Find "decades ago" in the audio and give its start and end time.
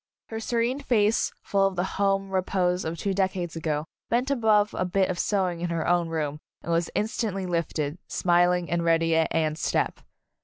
3.13-3.85